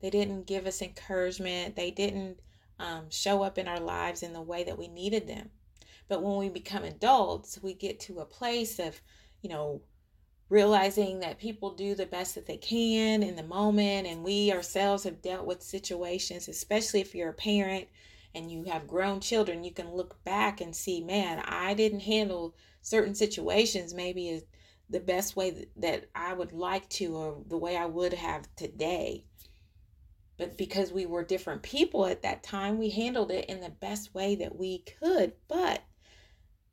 They 0.00 0.10
didn't 0.10 0.46
give 0.46 0.66
us 0.66 0.80
encouragement. 0.80 1.74
They 1.74 1.90
didn't 1.90 2.38
um, 2.78 3.10
show 3.10 3.42
up 3.42 3.58
in 3.58 3.66
our 3.66 3.80
lives 3.80 4.22
in 4.22 4.32
the 4.32 4.40
way 4.40 4.64
that 4.64 4.78
we 4.78 4.88
needed 4.88 5.26
them. 5.26 5.50
But 6.06 6.22
when 6.22 6.36
we 6.36 6.48
become 6.48 6.84
adults, 6.84 7.58
we 7.62 7.74
get 7.74 8.00
to 8.00 8.20
a 8.20 8.24
place 8.24 8.78
of, 8.78 9.00
you 9.42 9.50
know, 9.50 9.82
realizing 10.48 11.20
that 11.20 11.38
people 11.38 11.74
do 11.74 11.94
the 11.94 12.06
best 12.06 12.34
that 12.34 12.46
they 12.46 12.56
can 12.56 13.22
in 13.22 13.36
the 13.36 13.42
moment 13.42 14.06
and 14.06 14.24
we 14.24 14.50
ourselves 14.52 15.04
have 15.04 15.20
dealt 15.20 15.46
with 15.46 15.62
situations 15.62 16.48
especially 16.48 17.00
if 17.00 17.14
you're 17.14 17.30
a 17.30 17.34
parent 17.34 17.86
and 18.34 18.50
you 18.50 18.64
have 18.64 18.86
grown 18.86 19.20
children 19.20 19.64
you 19.64 19.72
can 19.72 19.92
look 19.92 20.22
back 20.24 20.60
and 20.60 20.74
see 20.74 21.02
man 21.02 21.42
i 21.46 21.74
didn't 21.74 22.00
handle 22.00 22.54
certain 22.80 23.14
situations 23.14 23.92
maybe 23.92 24.42
the 24.88 25.00
best 25.00 25.36
way 25.36 25.66
that 25.76 26.08
i 26.14 26.32
would 26.32 26.52
like 26.52 26.88
to 26.88 27.14
or 27.14 27.42
the 27.48 27.58
way 27.58 27.76
i 27.76 27.86
would 27.86 28.14
have 28.14 28.48
today. 28.56 29.24
But 30.38 30.56
because 30.56 30.92
we 30.92 31.04
were 31.04 31.24
different 31.24 31.62
people 31.62 32.06
at 32.06 32.22
that 32.22 32.44
time 32.44 32.78
we 32.78 32.90
handled 32.90 33.32
it 33.32 33.46
in 33.46 33.60
the 33.60 33.68
best 33.68 34.14
way 34.14 34.36
that 34.36 34.56
we 34.56 34.78
could 34.78 35.32
but 35.48 35.82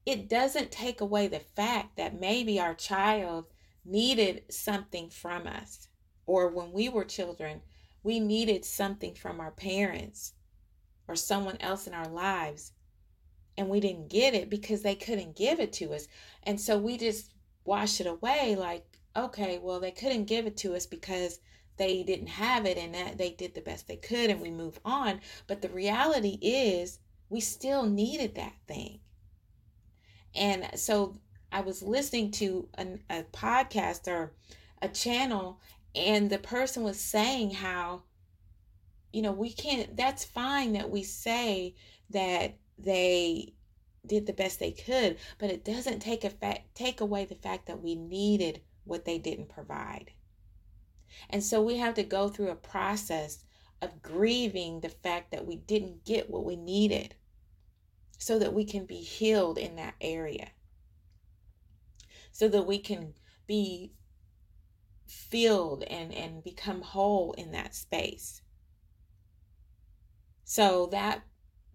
it 0.06 0.30
doesn't 0.30 0.72
take 0.72 1.02
away 1.02 1.28
the 1.28 1.40
fact 1.40 1.98
that 1.98 2.20
maybe 2.20 2.60
our 2.60 2.76
child 2.76 3.46
needed 3.86 4.44
something 4.50 5.10
from 5.10 5.48
us. 5.48 5.88
Or 6.26 6.50
when 6.50 6.72
we 6.72 6.90
were 6.90 7.06
children, 7.06 7.62
we 8.04 8.20
needed 8.20 8.66
something 8.66 9.14
from 9.14 9.40
our 9.40 9.52
parents 9.52 10.34
or 11.08 11.16
someone 11.16 11.58
else 11.60 11.88
in 11.88 11.94
our 11.94 12.08
lives. 12.08 12.72
And 13.58 13.70
we 13.70 13.80
didn't 13.80 14.10
get 14.10 14.34
it 14.34 14.50
because 14.50 14.82
they 14.82 14.96
couldn't 14.96 15.38
give 15.38 15.60
it 15.60 15.72
to 15.74 15.94
us. 15.94 16.08
And 16.44 16.60
so 16.60 16.78
we 16.78 16.98
just 16.98 17.34
wash 17.64 18.02
it 18.02 18.08
away 18.08 18.56
like, 18.56 18.86
okay, 19.16 19.60
well, 19.62 19.80
they 19.80 19.92
couldn't 19.92 20.26
give 20.26 20.46
it 20.46 20.58
to 20.58 20.76
us 20.76 20.86
because 20.86 21.40
they 21.78 22.04
didn't 22.04 22.28
have 22.28 22.66
it 22.66 22.78
and 22.78 22.94
that 22.96 23.18
they 23.18 23.32
did 23.32 23.54
the 23.54 23.62
best 23.62 23.88
they 23.88 23.98
could 23.98 24.30
and 24.30 24.42
we 24.42 24.52
move 24.52 24.80
on. 24.84 25.22
But 25.48 25.62
the 25.62 25.70
reality 25.70 26.38
is, 26.42 27.00
we 27.30 27.40
still 27.40 27.84
needed 27.84 28.36
that 28.36 28.54
thing. 28.68 29.00
And 30.36 30.70
so 30.76 31.18
I 31.56 31.62
was 31.62 31.82
listening 31.82 32.32
to 32.32 32.68
a, 32.78 32.86
a 33.10 33.24
podcast 33.32 34.10
or 34.10 34.34
a 34.82 34.90
channel, 34.90 35.62
and 35.96 36.30
the 36.30 36.38
person 36.38 36.84
was 36.84 37.00
saying 37.00 37.52
how, 37.52 38.04
you 39.14 39.22
know, 39.22 39.32
we 39.32 39.54
can't, 39.54 39.96
that's 39.96 40.26
fine 40.26 40.74
that 40.74 40.90
we 40.90 41.02
say 41.02 41.76
that 42.10 42.58
they 42.78 43.54
did 44.06 44.26
the 44.26 44.34
best 44.34 44.60
they 44.60 44.74
could, 44.74 45.18
but 45.40 45.50
it 45.50 45.64
doesn't 45.64 46.02
take 46.02 46.26
effect, 46.26 46.76
take 46.76 47.00
away 47.00 47.24
the 47.24 47.36
fact 47.36 47.68
that 47.68 47.82
we 47.82 47.96
needed 47.96 48.60
what 48.84 49.06
they 49.06 49.18
didn't 49.18 49.48
provide. 49.48 50.12
And 51.30 51.42
so 51.42 51.62
we 51.62 51.78
have 51.78 51.94
to 51.94 52.04
go 52.04 52.28
through 52.28 52.50
a 52.50 52.56
process 52.56 53.46
of 53.82 54.02
grieving 54.02 54.82
the 54.82 54.90
fact 54.90 55.32
that 55.32 55.48
we 55.48 55.56
didn't 55.56 56.04
get 56.04 56.30
what 56.30 56.44
we 56.44 56.58
needed 56.58 57.16
so 58.18 58.40
that 58.40 58.54
we 58.54 58.66
can 58.66 58.86
be 58.86 58.98
healed 58.98 59.58
in 59.58 59.78
that 59.78 59.96
area 60.02 60.50
so 62.36 62.50
that 62.50 62.68
we 62.68 62.78
can 62.78 63.14
be 63.48 63.94
filled 65.08 65.84
and 65.84 66.14
and 66.14 66.44
become 66.44 66.82
whole 66.82 67.32
in 67.38 67.52
that 67.52 67.74
space 67.74 68.42
so 70.44 70.88
that 70.92 71.24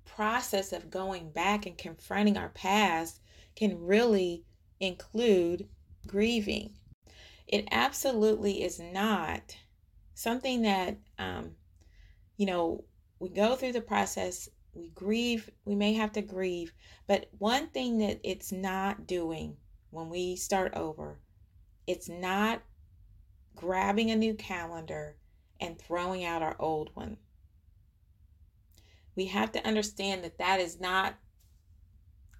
process 0.04 0.72
of 0.72 0.90
going 0.90 1.30
back 1.30 1.64
and 1.64 1.78
confronting 1.78 2.36
our 2.36 2.50
past 2.50 3.20
can 3.56 3.78
really 3.78 4.44
include 4.80 5.66
grieving. 6.06 6.74
It 7.46 7.66
absolutely 7.70 8.62
is 8.62 8.78
not 8.78 9.56
something 10.14 10.62
that, 10.62 10.98
um, 11.18 11.52
you 12.36 12.46
know, 12.46 12.84
we 13.18 13.28
go 13.28 13.56
through 13.56 13.72
the 13.72 13.80
process, 13.80 14.48
we 14.74 14.90
grieve, 14.90 15.50
we 15.64 15.74
may 15.74 15.94
have 15.94 16.12
to 16.12 16.22
grieve, 16.22 16.72
but 17.06 17.28
one 17.38 17.68
thing 17.70 17.98
that 17.98 18.20
it's 18.22 18.52
not 18.52 19.06
doing 19.06 19.56
when 19.90 20.08
we 20.08 20.36
start 20.36 20.72
over, 20.74 21.18
it's 21.86 22.08
not 22.08 22.62
grabbing 23.56 24.10
a 24.10 24.16
new 24.16 24.34
calendar 24.34 25.16
and 25.60 25.78
throwing 25.78 26.24
out 26.24 26.42
our 26.42 26.56
old 26.58 26.90
one. 26.94 27.16
We 29.16 29.26
have 29.26 29.52
to 29.52 29.66
understand 29.66 30.24
that 30.24 30.38
that 30.38 30.60
is 30.60 30.80
not 30.80 31.16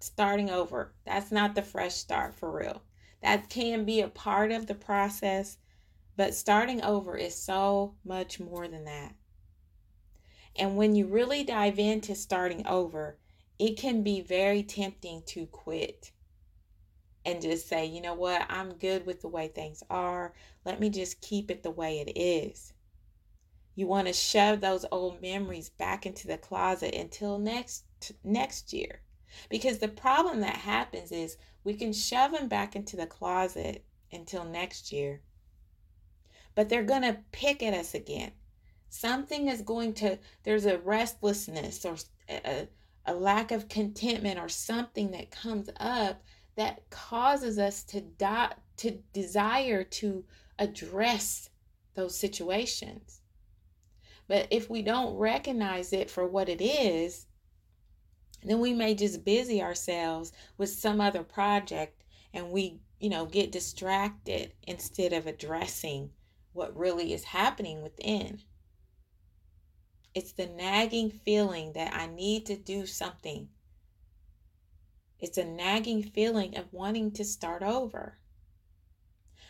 starting 0.01 0.49
over. 0.49 0.95
That's 1.05 1.31
not 1.31 1.55
the 1.55 1.63
fresh 1.63 1.95
start 1.95 2.35
for 2.35 2.51
real. 2.51 2.83
That 3.23 3.51
can 3.51 3.85
be 3.85 4.01
a 4.01 4.09
part 4.09 4.51
of 4.51 4.67
the 4.67 4.75
process, 4.75 5.59
but 6.17 6.35
starting 6.35 6.83
over 6.83 7.17
is 7.17 7.35
so 7.35 7.97
much 8.05 8.41
more 8.41 8.67
than 8.67 8.85
that. 8.85 9.15
And 10.57 10.77
when 10.77 10.95
you 10.95 11.07
really 11.07 11.45
dive 11.45 11.79
into 11.79 12.15
starting 12.15 12.67
over, 12.67 13.19
it 13.59 13.77
can 13.77 14.03
be 14.03 14.21
very 14.21 14.63
tempting 14.63 15.23
to 15.27 15.47
quit 15.47 16.13
and 17.31 17.43
just 17.43 17.69
say, 17.69 17.87
you 17.87 18.01
know 18.01 18.15
what, 18.15 18.47
I'm 18.49 18.75
good 18.75 19.07
with 19.07 19.21
the 19.21 19.29
way 19.29 19.49
things 19.49 19.83
are. 19.89 20.35
Let 20.65 20.81
me 20.81 20.91
just 20.91 21.21
keep 21.21 21.51
it 21.51 21.63
the 21.63 21.71
way 21.71 22.01
it 22.01 22.19
is. 22.19 22.73
You 23.75 23.87
want 23.87 24.09
to 24.09 24.13
shove 24.13 24.61
those 24.61 24.85
old 24.91 25.23
memories 25.23 25.71
back 25.71 26.05
into 26.05 26.27
the 26.27 26.37
closet 26.37 26.95
until 26.95 27.39
next 27.39 27.85
next 28.25 28.73
year. 28.73 29.01
Because 29.49 29.79
the 29.79 29.89
problem 29.89 30.41
that 30.41 30.57
happens 30.57 31.13
is 31.13 31.37
we 31.65 31.75
can 31.75 31.93
shove 31.93 32.33
them 32.33 32.49
back 32.49 32.75
into 32.75 32.97
the 32.97 33.07
closet 33.07 33.85
until 34.13 34.45
next 34.45 34.93
year. 34.93 35.23
But 36.55 36.69
they're 36.69 36.83
going 36.83 37.03
to 37.03 37.21
pick 37.31 37.63
at 37.63 37.75
us 37.75 37.95
again. 37.95 38.33
Something 38.89 39.49
is 39.49 39.63
going 39.63 39.95
to, 39.95 40.19
there's 40.43 40.67
a 40.67 40.79
restlessness 40.79 41.85
or 41.85 41.97
a, 42.29 42.69
a 43.07 43.15
lack 43.15 43.53
of 43.53 43.69
contentment 43.69 44.39
or 44.39 44.49
something 44.49 45.13
that 45.13 45.31
comes 45.31 45.71
up 45.79 46.23
that 46.61 46.91
causes 46.91 47.59
us 47.59 47.83
to, 47.83 48.03
die, 48.03 48.53
to 48.77 48.91
desire 49.15 49.83
to 49.83 50.23
address 50.59 51.49
those 51.95 52.15
situations. 52.15 53.23
But 54.29 54.47
if 54.51 54.69
we 54.69 54.83
don't 54.83 55.17
recognize 55.17 55.95
it 55.95 56.11
for 56.11 56.27
what 56.27 56.51
it 56.51 56.61
is, 56.61 57.25
then 58.43 58.61
we 58.61 58.75
may 58.75 58.95
just 58.95 59.25
busy 59.25 59.63
ourselves 59.63 60.33
with 60.59 60.69
some 60.69 61.01
other 61.01 61.23
project 61.23 62.05
and 62.35 62.51
we, 62.51 62.81
you 62.99 63.09
know, 63.09 63.25
get 63.25 63.53
distracted 63.53 64.53
instead 64.67 65.15
of 65.15 65.27
addressing 65.27 66.11
what 66.53 66.77
really 66.77 67.15
is 67.15 67.25
happening 67.25 67.83
within. 67.83 68.43
It's 70.15 70.33
the 70.33 70.47
nagging 70.47 71.09
feeling 71.09 71.73
that 71.73 71.95
I 71.95 72.05
need 72.05 72.45
to 72.47 72.57
do 72.57 72.85
something. 72.85 73.49
It's 75.21 75.39
a 75.39 75.45
nagging 75.45 76.03
feeling 76.03 76.57
of 76.57 76.73
wanting 76.73 77.13
to 77.13 77.25
start 77.25 77.63
over. 77.63 78.19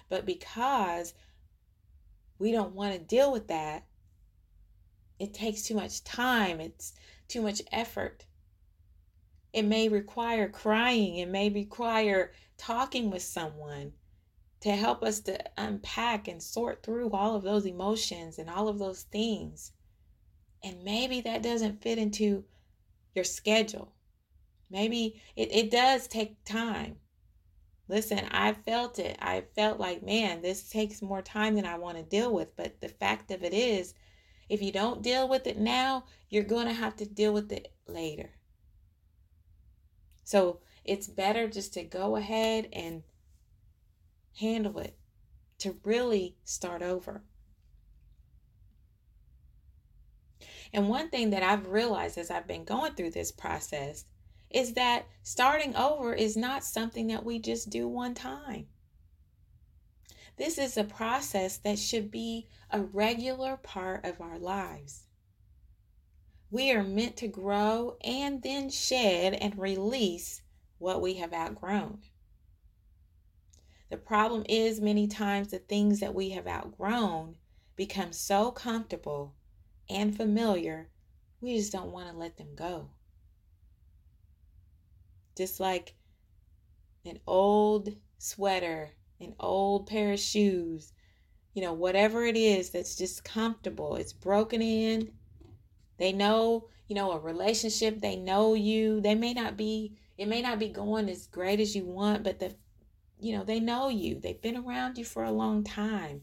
But 0.09 0.27
because 0.27 1.15
we 2.39 2.50
don't 2.50 2.75
want 2.75 2.93
to 2.93 2.99
deal 2.99 3.31
with 3.31 3.47
that, 3.49 3.85
it 5.21 5.33
takes 5.33 5.62
too 5.62 5.75
much 5.75 6.03
time, 6.03 6.61
it's 6.61 6.95
too 7.29 7.43
much 7.43 7.62
effort. 7.71 8.25
It 9.53 9.62
may 9.62 9.89
require 9.89 10.49
crying, 10.49 11.17
it 11.17 11.29
may 11.29 11.50
require 11.50 12.33
talking 12.57 13.11
with 13.11 13.23
someone 13.23 13.93
to 14.61 14.73
help 14.73 15.03
us 15.03 15.21
to 15.21 15.39
unpack 15.57 16.27
and 16.27 16.43
sort 16.43 16.83
through 16.83 17.11
all 17.11 17.37
of 17.37 17.42
those 17.42 17.64
emotions 17.64 18.38
and 18.38 18.51
all 18.51 18.68
of 18.68 18.79
those 18.79 19.03
things. 19.05 19.73
And 20.62 20.85
maybe 20.85 21.21
that 21.23 21.42
doesn't 21.42 21.83
fit 21.83 21.99
into 21.99 22.44
your 23.14 23.25
schedule. 23.25 23.92
Maybe 24.70 25.20
it, 25.37 25.52
it 25.52 25.70
does 25.70 26.06
take 26.06 26.44
time. 26.44 26.96
Listen, 27.88 28.20
I 28.30 28.52
felt 28.52 29.00
it. 29.00 29.18
I 29.20 29.42
felt 29.56 29.80
like, 29.80 30.04
man, 30.04 30.42
this 30.42 30.68
takes 30.68 31.02
more 31.02 31.22
time 31.22 31.56
than 31.56 31.66
I 31.66 31.76
want 31.76 31.96
to 31.96 32.04
deal 32.04 32.33
with. 32.33 32.56
But 32.56 32.80
the 32.80 32.88
fact 32.88 33.33
of 33.33 33.42
it 33.42 33.52
is, 33.52 33.94
if 34.48 34.62
you 34.62 34.70
don't 34.70 35.02
deal 35.02 35.28
with 35.28 35.48
it 35.48 35.59
now, 35.59 36.04
you're 36.28 36.44
going 36.44 36.66
to 36.66 36.72
have 36.72 36.94
to 36.96 37.04
deal 37.04 37.33
with 37.33 37.50
it 37.50 37.72
later. 37.88 38.30
So 40.22 40.61
it's 40.85 41.09
better 41.09 41.48
just 41.48 41.74
to 41.74 41.83
go 41.83 42.14
ahead 42.14 42.68
and 42.72 43.02
handle 44.38 44.78
it, 44.78 44.96
to 45.59 45.76
really 45.83 46.37
start 46.44 46.83
over. 46.83 47.24
And 50.72 50.88
one 50.88 51.11
thing 51.11 51.30
that 51.30 51.42
I've 51.42 51.66
realized 51.66 52.16
as 52.16 52.30
I've 52.30 52.46
been 52.46 52.64
going 52.64 52.94
through 52.94 53.11
this 53.11 53.33
process 53.33 54.04
is 54.51 54.75
that 54.75 55.07
starting 55.23 55.77
over 55.77 56.13
is 56.13 56.37
not 56.37 56.65
something 56.65 57.07
that 57.09 57.25
we 57.25 57.39
just 57.39 57.71
do 57.71 57.87
one 57.87 58.15
time. 58.15 58.67
This 60.37 60.59
is 60.59 60.77
a 60.77 60.85
process 60.85 61.59
that 61.59 61.79
should 61.79 62.11
be 62.11 62.49
a 62.71 62.81
regular 62.81 63.57
part 63.57 64.05
of 64.05 64.21
our 64.21 64.39
lives. 64.39 65.07
We 66.51 66.73
are 66.73 66.83
meant 66.83 67.17
to 67.19 67.29
grow 67.29 67.97
and 68.03 68.43
then 68.43 68.71
shed 68.71 69.35
and 69.35 69.57
release 69.59 70.43
what 70.79 71.01
we 71.01 71.15
have 71.15 71.33
outgrown. 71.33 72.01
The 73.91 73.99
problem 73.99 74.45
is, 74.49 74.81
many 74.81 75.07
times, 75.07 75.49
the 75.49 75.59
things 75.59 76.01
that 76.01 76.15
we 76.15 76.31
have 76.31 76.47
outgrown 76.47 77.37
become 77.77 78.13
so 78.13 78.51
comfortable 78.51 79.35
and 79.89 80.17
familiar, 80.17 80.89
we 81.41 81.57
just 81.57 81.73
don't 81.73 81.93
want 81.93 82.09
to 82.11 82.17
let 82.17 82.37
them 82.37 82.55
go. 82.55 82.91
Just 85.40 85.59
like 85.59 85.94
an 87.07 87.18
old 87.26 87.96
sweater, 88.18 88.90
an 89.20 89.35
old 89.40 89.87
pair 89.87 90.12
of 90.12 90.20
shoes, 90.20 90.92
you 91.55 91.62
know, 91.62 91.72
whatever 91.72 92.26
it 92.26 92.37
is 92.37 92.68
that's 92.68 92.94
just 92.94 93.24
comfortable, 93.24 93.96
it's 93.96 94.12
broken 94.12 94.61
in, 94.61 95.12
they 95.96 96.12
know, 96.12 96.68
you 96.88 96.94
know, 96.94 97.12
a 97.12 97.18
relationship, 97.18 98.03
they 98.03 98.16
know 98.16 98.53
you. 98.53 99.00
They 99.00 99.14
may 99.14 99.33
not 99.33 99.57
be, 99.57 99.96
it 100.18 100.29
may 100.29 100.42
not 100.42 100.59
be 100.59 100.68
going 100.68 101.09
as 101.09 101.26
great 101.26 101.59
as 101.59 101.74
you 101.74 101.87
want, 101.87 102.22
but 102.22 102.38
the, 102.38 102.55
you 103.18 103.33
know, 103.33 103.42
they 103.42 103.61
know 103.61 103.88
you. 103.88 104.20
They've 104.20 104.42
been 104.42 104.59
around 104.59 104.98
you 104.98 105.07
for 105.07 105.24
a 105.24 105.33
long 105.33 105.64
time. 105.64 106.20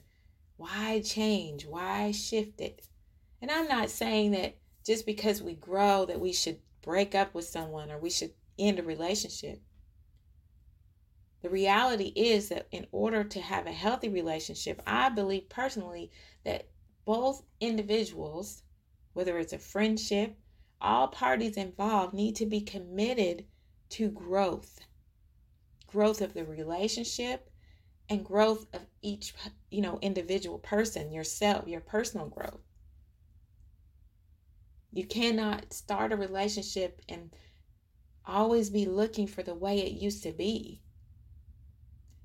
Why 0.58 1.02
change? 1.04 1.66
Why 1.66 2.12
shift 2.12 2.62
it? 2.62 2.88
And 3.42 3.50
I'm 3.50 3.68
not 3.68 3.90
saying 3.90 4.30
that 4.34 4.58
just 4.86 5.08
because 5.08 5.42
we 5.42 5.56
grow 5.56 6.06
that 6.06 6.20
we 6.20 6.34
should 6.34 6.60
break 6.84 7.16
up 7.16 7.34
with 7.34 7.46
someone 7.46 7.90
or 7.90 7.98
we 7.98 8.12
should 8.12 8.34
end 8.60 8.80
a 8.80 8.84
relationship. 8.84 9.62
The 11.42 11.50
reality 11.50 12.12
is 12.16 12.50
that 12.50 12.68
in 12.72 12.88
order 12.92 13.24
to 13.24 13.40
have 13.40 13.68
a 13.68 13.72
healthy 13.72 14.10
relationship, 14.10 14.82
I 14.86 15.10
believe 15.10 15.50
personally 15.50 16.12
that 16.44 16.68
both 17.06 17.44
individuals 17.60 18.64
whether 19.18 19.40
it's 19.40 19.54
a 19.54 19.58
friendship, 19.58 20.38
all 20.80 21.08
parties 21.08 21.58
involved 21.58 22.14
need 22.14 22.36
to 22.36 22.46
be 22.46 22.62
committed 22.62 23.44
to 23.90 24.12
growth 24.12 24.80
growth 25.88 26.22
of 26.22 26.36
the 26.36 26.46
relationship 26.46 27.50
and 28.10 28.24
growth 28.24 28.68
of 28.74 28.82
each 29.02 29.34
you 29.72 29.82
know 29.82 29.98
individual 30.04 30.60
person 30.60 31.12
yourself 31.12 31.68
your 31.68 31.82
personal 31.82 32.28
growth 32.28 32.62
you 34.92 35.06
cannot 35.08 35.74
start 35.74 36.12
a 36.12 36.18
relationship 36.18 37.02
and 37.10 37.32
always 38.28 38.70
be 38.70 38.86
looking 38.86 39.28
for 39.28 39.44
the 39.44 39.56
way 39.56 39.80
it 39.80 39.94
used 39.94 40.24
to 40.24 40.32
be. 40.32 40.82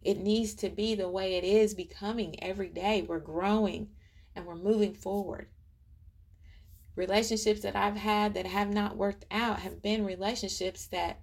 It 0.03 0.19
needs 0.19 0.55
to 0.57 0.69
be 0.69 0.95
the 0.95 1.09
way 1.09 1.35
it 1.35 1.45
is 1.45 1.75
becoming 1.75 2.43
every 2.43 2.69
day. 2.69 3.03
We're 3.03 3.21
growing 3.21 3.91
and 4.35 4.47
we're 4.47 4.57
moving 4.57 4.95
forward. 4.95 5.49
Relationships 6.97 7.63
that 7.63 7.77
I've 7.77 7.97
had 7.97 8.35
that 8.35 8.47
have 8.47 8.69
not 8.69 8.97
worked 8.97 9.25
out 9.31 9.61
have 9.61 9.81
been 9.81 10.05
relationships 10.05 10.87
that 10.89 11.21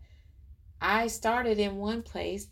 I 0.82 1.08
started 1.08 1.60
in 1.60 1.76
one 1.76 2.02
place, 2.02 2.48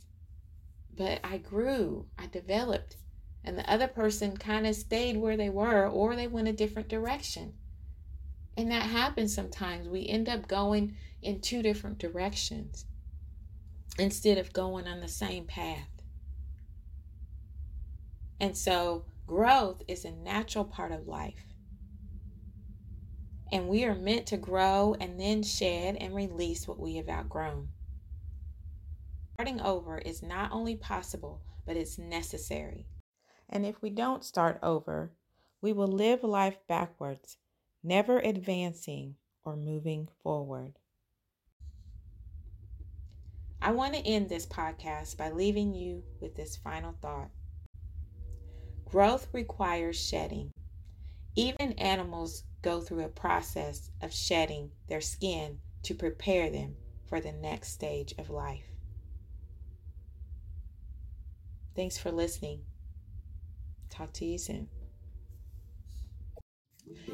but 0.96 1.20
I 1.24 1.38
grew, 1.38 2.08
I 2.18 2.28
developed, 2.28 2.98
and 3.44 3.58
the 3.58 3.70
other 3.72 3.88
person 3.88 4.36
kind 4.36 4.68
of 4.68 4.76
stayed 4.76 5.18
where 5.18 5.38
they 5.38 5.50
were 5.50 5.88
or 5.88 6.16
they 6.16 6.28
went 6.28 6.50
a 6.50 6.54
different 6.54 6.90
direction. 6.90 7.54
And 8.58 8.72
that 8.72 8.84
happens 8.84 9.34
sometimes. 9.34 9.88
We 9.88 10.08
end 10.08 10.28
up 10.30 10.48
going 10.48 10.98
in 11.22 11.42
two 11.42 11.62
different 11.62 12.00
directions 12.00 12.86
instead 14.00 14.38
of 14.40 14.54
going 14.54 14.88
on 14.88 15.00
the 15.00 15.08
same 15.08 15.46
path. 15.46 15.90
And 18.40 18.58
so, 18.58 19.06
growth 19.28 19.82
is 19.88 20.06
a 20.06 20.12
natural 20.12 20.66
part 20.66 20.92
of 20.92 21.08
life. 21.08 21.46
and 23.52 23.68
we 23.68 23.86
are 23.86 23.96
meant 23.96 24.28
to 24.28 24.38
grow 24.38 24.96
and 25.00 25.20
then 25.20 25.44
shed 25.44 25.98
and 26.00 26.16
release 26.16 26.68
what 26.68 26.80
we 26.80 26.96
have 26.98 27.10
outgrown. 27.10 27.70
Starting 29.36 29.62
over 29.62 30.00
is 30.00 30.24
not 30.24 30.52
only 30.52 30.76
possible, 30.76 31.42
but 31.66 31.78
it's 31.78 31.98
necessary. 31.98 32.88
And 33.50 33.66
if 33.66 33.82
we 33.82 33.90
don't 33.90 34.24
start 34.26 34.60
over, 34.64 35.12
we 35.62 35.74
will 35.74 35.88
live 35.88 36.24
life 36.24 36.58
backwards, 36.68 37.38
never 37.84 38.20
advancing 38.20 39.16
or 39.44 39.56
moving 39.56 40.08
forward. 40.24 40.74
I 43.62 43.72
want 43.72 43.94
to 43.96 44.06
end 44.06 44.30
this 44.30 44.46
podcast 44.46 45.18
by 45.18 45.32
leaving 45.32 45.74
you 45.74 46.04
with 46.22 46.36
this 46.36 46.56
final 46.56 46.94
thought. 47.02 47.30
Growth 48.86 49.28
requires 49.34 50.00
shedding. 50.00 50.52
Even 51.36 51.74
animals 51.74 52.44
go 52.62 52.82
through 52.82 53.04
a 53.04 53.10
process 53.10 53.90
of 54.02 54.14
shedding 54.14 54.72
their 54.88 55.02
skin 55.02 55.60
to 55.84 55.94
prepare 55.94 56.50
them 56.50 56.76
for 57.08 57.20
the 57.20 57.32
next 57.32 57.74
stage 57.74 58.14
of 58.18 58.30
life. 58.30 58.66
Thanks 61.76 61.98
for 61.98 62.12
listening. 62.12 62.62
Talk 63.90 64.14
to 64.14 64.26
you 64.26 64.38
soon. 64.38 64.68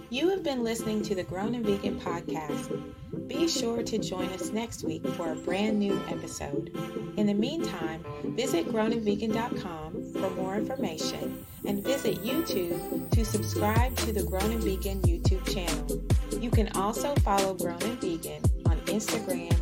You 0.10 0.30
have 0.30 0.44
been 0.44 0.64
listening 0.64 1.02
to 1.04 1.16
the 1.16 1.24
Grown 1.24 1.56
and 1.56 1.66
Vegan 1.66 2.00
podcast. 2.00 2.94
Be 3.28 3.48
sure 3.48 3.84
to 3.84 3.98
join 3.98 4.26
us 4.30 4.52
next 4.52 4.84
week 4.84 5.06
for 5.10 5.32
a 5.32 5.36
brand 5.36 5.80
new 5.80 6.00
episode. 6.08 6.72
In 7.18 7.28
the 7.28 7.34
meantime, 7.34 8.06
visit 8.36 8.68
grownandvegan.com 8.68 10.14
for 10.14 10.30
more 10.32 10.56
information 10.56 11.46
and 11.66 11.84
visit 11.84 12.24
YouTube 12.24 13.10
to 13.12 13.26
subscribe 13.26 13.96
to 13.98 14.12
the 14.12 14.24
Grown 14.24 14.52
and 14.52 14.64
Vegan 14.64 15.02
YouTube 15.02 15.46
channel. 15.52 16.04
You 16.42 16.52
can 16.52 16.70
also 16.76 17.16
follow 17.16 17.54
Grown 17.54 17.82
and 17.82 18.02
Vegan 18.02 18.42
on 18.66 18.78
Instagram 18.82 19.54